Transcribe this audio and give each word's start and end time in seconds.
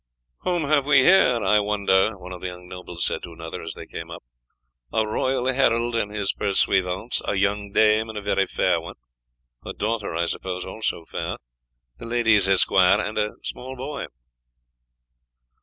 "Whom 0.39 0.63
have 0.63 0.87
we 0.87 1.01
here, 1.03 1.43
I 1.43 1.59
wonder?" 1.59 2.17
one 2.17 2.31
of 2.31 2.41
the 2.41 2.47
young 2.47 2.67
nobles 2.67 3.05
said 3.05 3.21
to 3.21 3.33
another 3.33 3.61
as 3.61 3.75
they 3.75 3.85
came 3.85 4.09
up. 4.09 4.23
"A 4.91 5.05
royal 5.05 5.45
herald 5.45 5.93
and 5.93 6.09
his 6.09 6.33
pursuivants; 6.33 7.21
a 7.27 7.35
young 7.35 7.71
dame 7.71 8.09
and 8.09 8.17
a 8.17 8.21
very 8.23 8.47
fair 8.47 8.81
one; 8.81 8.95
her 9.63 9.73
daughter, 9.73 10.15
I 10.15 10.25
suppose, 10.25 10.65
also 10.65 11.05
fair; 11.05 11.37
the 11.99 12.07
lady's 12.07 12.47
esquire; 12.47 12.99
and 12.99 13.19
a 13.19 13.35
small 13.43 13.75
boy." 13.75 14.07